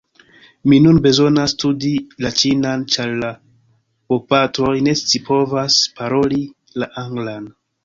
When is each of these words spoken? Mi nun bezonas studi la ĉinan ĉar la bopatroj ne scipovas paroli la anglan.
Mi 0.71 0.77
nun 0.85 0.95
bezonas 1.05 1.53
studi 1.55 1.91
la 2.25 2.31
ĉinan 2.39 2.87
ĉar 2.95 3.13
la 3.25 3.29
bopatroj 4.15 4.75
ne 4.89 4.97
scipovas 5.03 5.81
paroli 6.01 6.43
la 6.81 6.93
anglan. 7.07 7.51